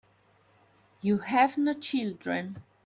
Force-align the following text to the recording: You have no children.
You 1.01 1.19
have 1.19 1.59
no 1.59 1.73
children. 1.73 2.63